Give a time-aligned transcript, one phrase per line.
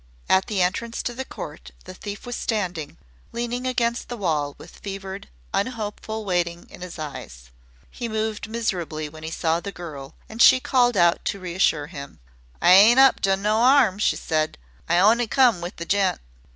[0.27, 2.97] At the entrance to the court the thief was standing,
[3.31, 7.51] leaning against the wall with fevered, unhopeful waiting in his eyes.
[7.91, 12.19] He moved miserably when he saw the girl, and she called out to reassure him.
[12.59, 14.57] "I ain't up to no 'arm," she said;
[14.89, 16.19] "I on'y come with the gent."